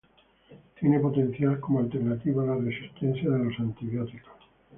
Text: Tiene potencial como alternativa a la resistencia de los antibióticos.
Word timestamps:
Tiene 0.79 0.99
potencial 0.99 1.59
como 1.59 1.77
alternativa 1.77 2.41
a 2.41 2.47
la 2.47 2.55
resistencia 2.55 3.29
de 3.29 3.37
los 3.51 3.59
antibióticos. 3.59 4.33